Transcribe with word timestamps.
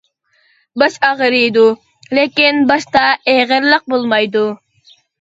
باش 0.81 0.95
ئاغرىيدۇ، 1.09 1.67
لېكىن 2.21 2.65
باشتا 2.75 3.07
ئېغىرلىق 3.37 3.89
بولمايدۇ. 3.97 4.47